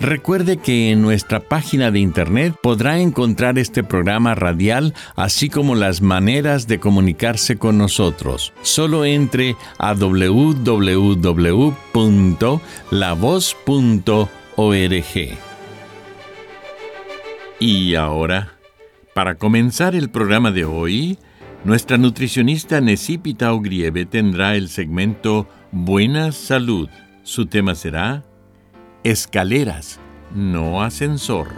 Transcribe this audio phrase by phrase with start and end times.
[0.00, 6.02] Recuerde que en nuestra página de internet podrá encontrar este programa radial, así como las
[6.02, 8.52] maneras de comunicarse con nosotros.
[8.62, 10.98] Solo entre a www.lavoz.org.
[17.60, 18.52] Y ahora,
[19.14, 21.18] para comenzar el programa de hoy,
[21.64, 26.88] nuestra nutricionista Necipita Ogrieve tendrá el segmento Buena Salud.
[27.24, 28.22] Su tema será
[29.10, 29.98] escaleras,
[30.34, 31.48] no ascensor.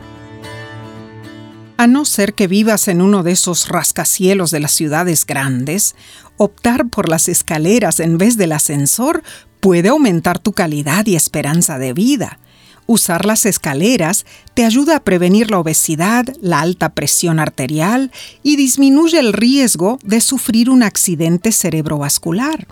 [1.78, 5.96] A no ser que vivas en uno de esos rascacielos de las ciudades grandes,
[6.36, 9.24] optar por las escaleras en vez del ascensor
[9.58, 12.38] puede aumentar tu calidad y esperanza de vida.
[12.86, 18.12] Usar las escaleras te ayuda a prevenir la obesidad, la alta presión arterial
[18.44, 22.68] y disminuye el riesgo de sufrir un accidente cerebrovascular.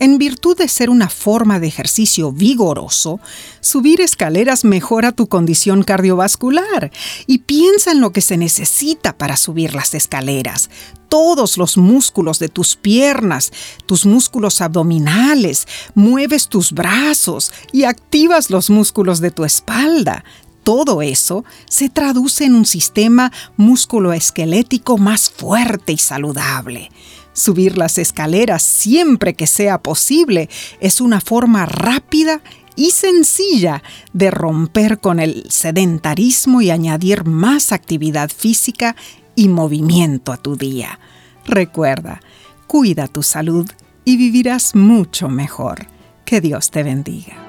[0.00, 3.18] En virtud de ser una forma de ejercicio vigoroso,
[3.60, 6.92] subir escaleras mejora tu condición cardiovascular
[7.26, 10.70] y piensa en lo que se necesita para subir las escaleras.
[11.08, 13.50] Todos los músculos de tus piernas,
[13.86, 20.22] tus músculos abdominales, mueves tus brazos y activas los músculos de tu espalda.
[20.68, 26.90] Todo eso se traduce en un sistema musculoesquelético más fuerte y saludable.
[27.32, 32.42] Subir las escaleras siempre que sea posible es una forma rápida
[32.76, 38.94] y sencilla de romper con el sedentarismo y añadir más actividad física
[39.34, 41.00] y movimiento a tu día.
[41.46, 42.20] Recuerda,
[42.66, 43.66] cuida tu salud
[44.04, 45.86] y vivirás mucho mejor.
[46.26, 47.47] Que Dios te bendiga.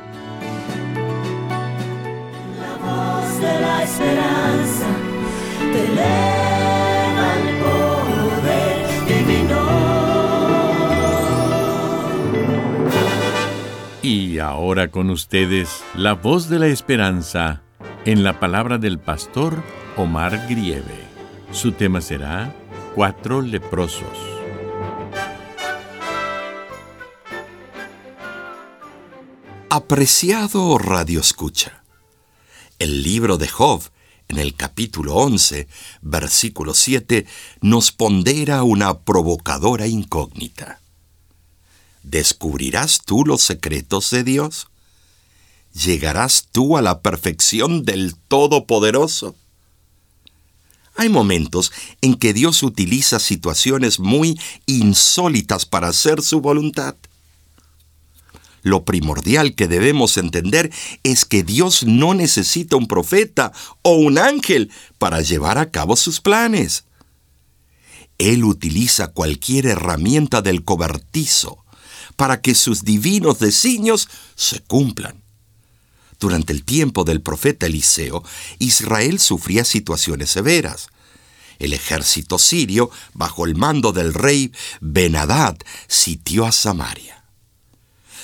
[3.40, 4.88] Voz de la esperanza
[5.72, 5.90] te
[14.02, 17.62] Y ahora con ustedes, la voz de la esperanza
[18.06, 19.62] en la palabra del pastor
[19.98, 21.08] Omar Grieve.
[21.52, 22.56] Su tema será
[22.96, 24.18] Cuatro leprosos.
[29.70, 31.79] Apreciado Radio Escucha,
[32.80, 33.84] el libro de Job,
[34.30, 35.68] en el capítulo 11,
[36.02, 37.26] versículo 7,
[37.62, 40.80] nos pondera una provocadora incógnita.
[42.04, 44.68] ¿Descubrirás tú los secretos de Dios?
[45.74, 49.36] ¿Llegarás tú a la perfección del Todopoderoso?
[50.96, 56.96] Hay momentos en que Dios utiliza situaciones muy insólitas para hacer su voluntad.
[58.62, 60.72] Lo primordial que debemos entender
[61.04, 66.20] es que Dios no necesita un profeta o un ángel para llevar a cabo sus
[66.20, 66.86] planes.
[68.18, 71.64] Él utiliza cualquier herramienta del cobertizo
[72.18, 75.24] para que sus divinos designios se cumplan.
[76.20, 78.24] Durante el tiempo del profeta Eliseo,
[78.60, 80.90] Israel sufría situaciones severas.
[81.60, 87.19] El ejército sirio, bajo el mando del rey Benadad, sitió a Samaria.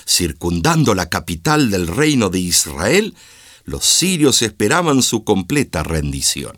[0.05, 3.15] Circundando la capital del reino de Israel,
[3.63, 6.57] los sirios esperaban su completa rendición.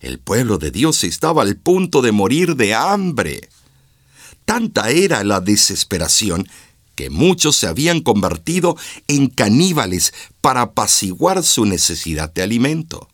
[0.00, 3.48] El pueblo de Dios estaba al punto de morir de hambre.
[4.44, 6.48] Tanta era la desesperación
[6.94, 8.76] que muchos se habían convertido
[9.08, 13.08] en caníbales para apaciguar su necesidad de alimento.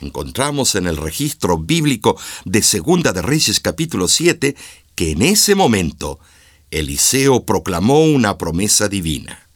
[0.00, 4.56] Encontramos en el registro bíblico de Segunda de Reyes capítulo 7
[4.94, 6.20] que en ese momento
[6.74, 9.48] Eliseo proclamó una promesa divina.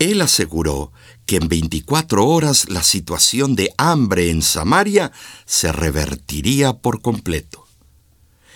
[0.00, 0.92] Él aseguró
[1.24, 5.12] que en 24 horas la situación de hambre en Samaria
[5.44, 7.66] se revertiría por completo.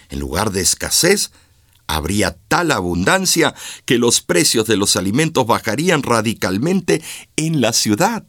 [0.09, 1.31] En lugar de escasez,
[1.87, 7.03] habría tal abundancia que los precios de los alimentos bajarían radicalmente
[7.37, 8.25] en la ciudad.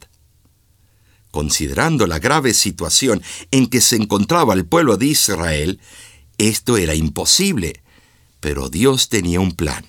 [1.32, 5.80] Considerando la grave situación en que se encontraba el pueblo de Israel,
[6.38, 7.82] Esto era imposible,
[8.42, 9.86] pero Dios tenía un plan.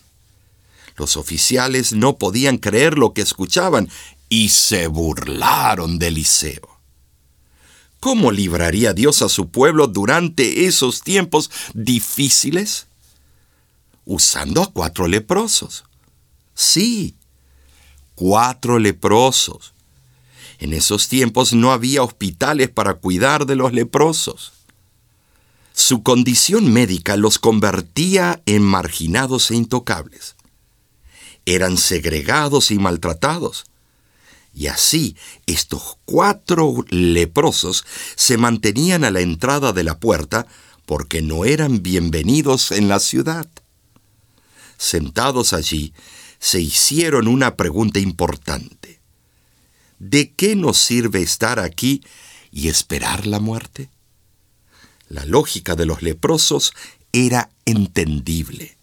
[0.96, 3.90] Los oficiales no podían creer lo que escuchaban
[4.30, 6.80] y se burlaron de Eliseo.
[8.00, 12.86] ¿Cómo libraría Dios a su pueblo durante esos tiempos difíciles?
[14.06, 15.86] Usando a cuatro leprosos.
[16.54, 17.16] Sí,
[18.14, 19.74] cuatro leprosos.
[20.60, 24.54] En esos tiempos no había hospitales para cuidar de los leprosos.
[25.74, 30.36] Su condición médica los convertía en marginados e intocables.
[31.46, 33.66] Eran segregados y maltratados.
[34.54, 35.18] Y así
[35.48, 37.86] estos cuatro leprosos
[38.16, 40.46] se mantenían a la entrada de la puerta
[40.86, 43.48] porque no eran bienvenidos en la ciudad.
[44.78, 45.92] Sentados allí,
[46.38, 49.00] se hicieron una pregunta importante.
[49.98, 52.04] ¿De qué nos sirve estar aquí
[52.52, 53.90] y esperar la muerte?
[55.14, 56.74] La lógica de los leprosos
[57.12, 58.76] era entendible.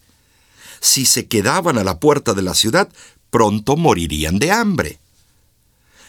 [0.81, 2.89] Si se quedaban a la puerta de la ciudad,
[3.31, 5.01] pronto morirían de hambre.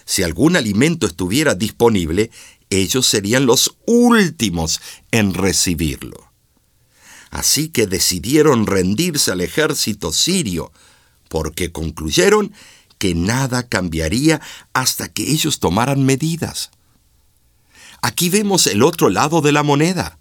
[0.05, 2.29] Si algún alimento estuviera disponible,
[2.69, 4.79] ellos serían los últimos
[5.09, 6.31] en recibirlo.
[7.31, 10.71] Así que decidieron rendirse al ejército sirio,
[11.29, 12.53] porque concluyeron
[12.99, 14.39] que nada cambiaría
[14.73, 16.69] hasta que ellos tomaran medidas.
[18.01, 20.17] Aquí vemos el otro lado de la moneda.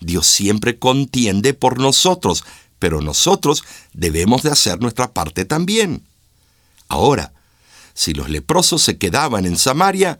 [0.00, 2.44] Dios siempre contiende por nosotros,
[2.78, 6.02] pero nosotros debemos de hacer nuestra parte también.
[6.88, 7.32] Ahora,
[7.94, 10.18] si los leprosos se quedaban en Samaria,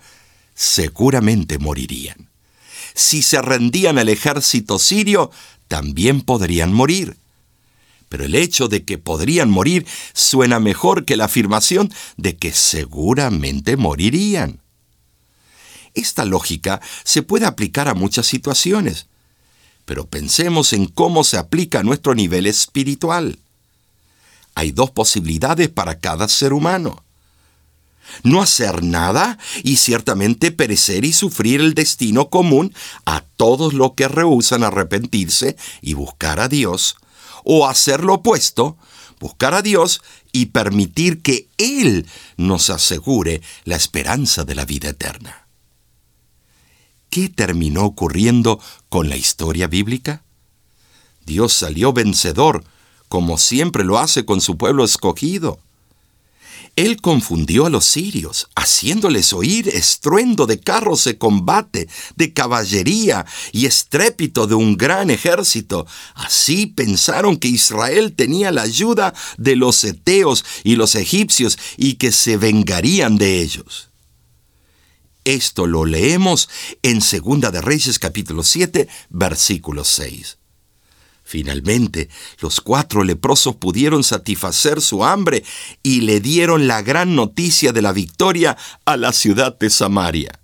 [0.54, 2.30] seguramente morirían.
[2.94, 5.30] Si se rendían al ejército sirio,
[5.68, 7.16] también podrían morir
[8.14, 13.76] pero el hecho de que podrían morir suena mejor que la afirmación de que seguramente
[13.76, 14.60] morirían.
[15.94, 19.06] Esta lógica se puede aplicar a muchas situaciones,
[19.84, 23.38] pero pensemos en cómo se aplica a nuestro nivel espiritual.
[24.54, 27.04] Hay dos posibilidades para cada ser humano.
[28.22, 32.74] No hacer nada y ciertamente perecer y sufrir el destino común
[33.06, 36.96] a todos los que rehusan arrepentirse y buscar a Dios,
[37.44, 38.76] o hacer lo opuesto,
[39.20, 40.02] buscar a Dios
[40.32, 42.06] y permitir que Él
[42.36, 45.43] nos asegure la esperanza de la vida eterna.
[47.14, 48.58] ¿Qué terminó ocurriendo
[48.88, 50.24] con la historia bíblica?
[51.24, 52.64] Dios salió vencedor,
[53.08, 55.60] como siempre lo hace con su pueblo escogido.
[56.74, 63.66] Él confundió a los sirios, haciéndoles oír estruendo de carros de combate, de caballería y
[63.66, 65.86] estrépito de un gran ejército.
[66.16, 72.10] Así pensaron que Israel tenía la ayuda de los eteos y los egipcios y que
[72.10, 73.93] se vengarían de ellos.
[75.24, 76.50] Esto lo leemos
[76.82, 80.36] en Segunda de Reyes capítulo 7, versículo 6.
[81.22, 82.10] Finalmente,
[82.40, 85.42] los cuatro leprosos pudieron satisfacer su hambre
[85.82, 90.38] y le dieron la gran noticia de la victoria a la ciudad de Samaria.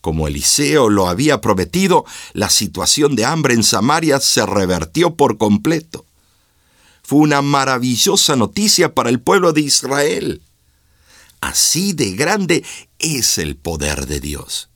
[0.00, 6.06] Como Eliseo lo había prometido, la situación de hambre en Samaria se revertió por completo.
[7.02, 10.42] Fue una maravillosa noticia para el pueblo de Israel.
[11.40, 12.64] Así de grande
[13.00, 14.68] es el poder de Dios.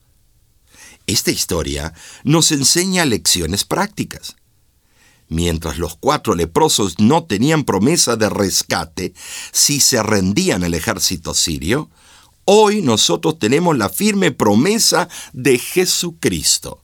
[1.06, 1.92] Esta historia
[2.24, 4.36] nos enseña lecciones prácticas.
[5.28, 9.14] Mientras los cuatro leprosos no tenían promesa de rescate
[9.52, 11.90] si se rendían al ejército sirio,
[12.44, 16.82] hoy nosotros tenemos la firme promesa de Jesucristo,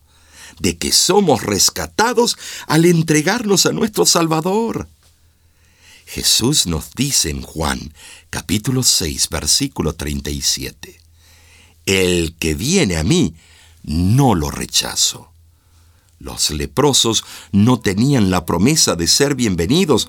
[0.59, 4.87] de que somos rescatados al entregarnos a nuestro Salvador.
[6.05, 7.93] Jesús nos dice en Juan
[8.29, 11.00] capítulo 6 versículo 37,
[11.85, 13.35] El que viene a mí,
[13.83, 15.31] no lo rechazo
[16.21, 20.07] los leprosos no tenían la promesa de ser bienvenidos,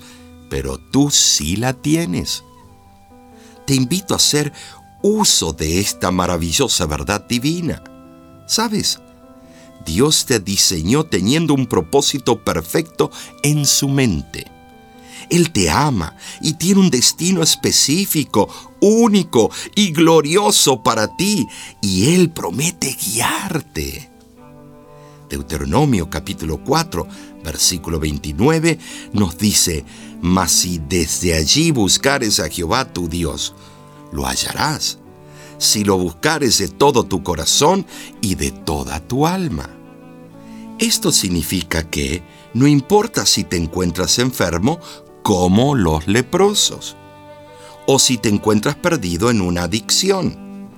[0.50, 2.44] pero tú sí la tienes.
[3.66, 4.52] Te invito a hacer
[5.02, 7.82] uso de esta maravillosa verdad divina.
[8.46, 9.00] ¿Sabes?
[9.86, 13.10] Dios te diseñó teniendo un propósito perfecto
[13.42, 14.50] en su mente.
[15.32, 18.50] Él te ama y tiene un destino específico,
[18.82, 21.48] único y glorioso para ti,
[21.80, 24.10] y Él promete guiarte.
[25.30, 27.08] Deuteronomio capítulo 4,
[27.42, 28.78] versículo 29,
[29.14, 29.86] nos dice,
[30.20, 33.54] Mas si desde allí buscares a Jehová tu Dios,
[34.12, 34.98] lo hallarás,
[35.56, 37.86] si lo buscares de todo tu corazón
[38.20, 39.70] y de toda tu alma.
[40.78, 42.22] Esto significa que
[42.54, 44.78] no importa si te encuentras enfermo
[45.22, 46.96] como los leprosos,
[47.86, 50.68] o si te encuentras perdido en una adicción.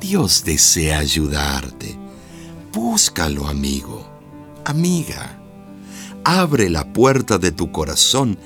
[0.00, 2.06] Dios desea ayudarte
[2.76, 4.06] Búscalo, amigo,
[4.66, 5.38] amiga.
[6.24, 8.36] abre la puerta de tu corazón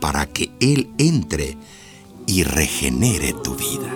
[0.00, 1.58] para que Él entre
[2.26, 3.92] y regenere tu vida.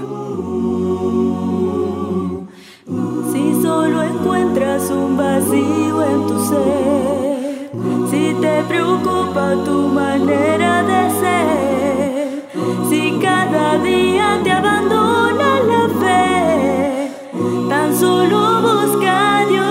[3.32, 6.09] Si solo encuentras un vacío
[8.68, 12.44] preocupa tu manera de ser,
[12.88, 17.10] si cada día te abandona la fe,
[17.68, 19.70] tan solo busca a Dios.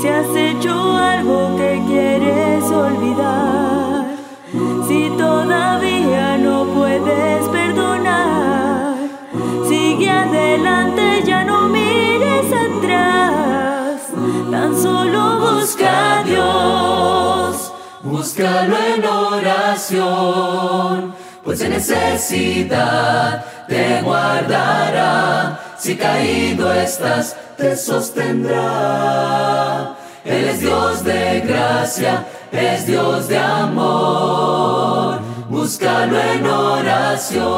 [0.00, 3.45] Si has hecho algo que quieres olvidar,
[18.16, 19.94] Búscalo en oración,
[21.44, 25.60] pues en necesidad te guardará.
[25.78, 28.54] Si caído estás, te sostendrá.
[30.24, 35.20] Él es Dios de gracia, es Dios de amor.
[35.50, 37.54] Búscalo en oración,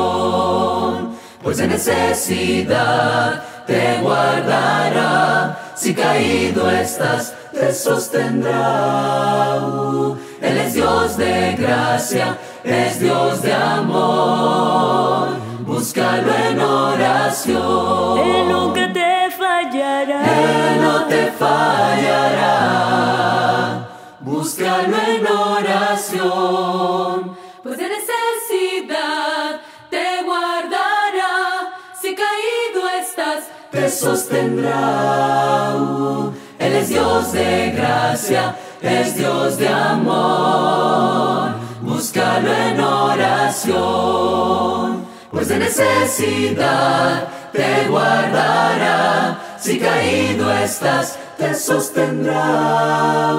[1.41, 5.57] pues en necesidad te guardará.
[5.77, 9.57] Si caído estás, te sostendrá.
[9.57, 15.31] Uh, Él es Dios de gracia, es Dios de amor.
[15.61, 18.19] Búscalo en oración.
[18.19, 20.23] Él nunca te fallará.
[20.23, 22.69] Él no te fallará.
[24.21, 27.37] Búscalo en oración.
[27.63, 29.61] Pues de necesidad
[29.91, 31.75] te guardará.
[32.01, 35.75] Si caído estás, te sostendrá.
[35.77, 41.51] Uh, Él es Dios de gracia, es Dios de amor.
[41.83, 44.29] Búscalo en oración.
[45.31, 49.39] Pues de necesidad te guardará.
[49.59, 53.35] Si caído estás, te sostendrá.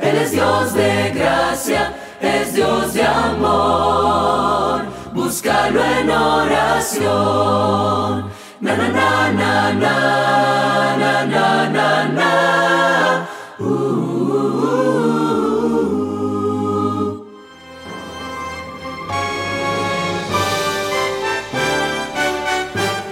[0.00, 4.82] Él es Dios de gracia, es Dios de amor.
[5.12, 7.12] Búscalo en oración.
[8.60, 10.21] Na na na na na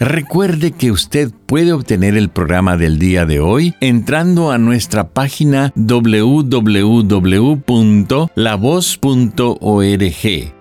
[0.00, 5.72] Recuerde que usted puede obtener el programa del día de hoy entrando a nuestra página
[5.74, 6.54] www.lavoz.org.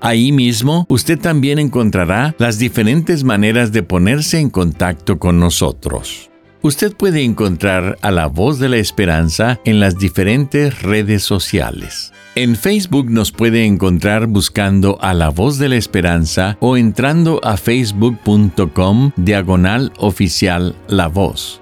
[0.01, 6.31] Ahí mismo usted también encontrará las diferentes maneras de ponerse en contacto con nosotros.
[6.67, 12.11] Usted puede encontrar a la voz de la esperanza en las diferentes redes sociales.
[12.35, 17.55] En Facebook nos puede encontrar buscando a la voz de la esperanza o entrando a
[17.55, 21.61] facebook.com diagonal oficial la voz.